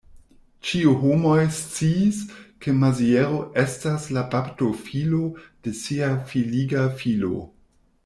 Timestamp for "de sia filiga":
5.69-6.93